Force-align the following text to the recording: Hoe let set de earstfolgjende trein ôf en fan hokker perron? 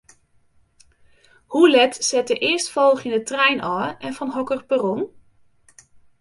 Hoe 1.45 1.69
let 1.69 2.03
set 2.05 2.27
de 2.29 2.37
earstfolgjende 2.47 3.23
trein 3.29 3.59
ôf 3.75 3.93
en 4.05 4.15
fan 4.17 4.33
hokker 4.35 4.61
perron? 4.69 5.01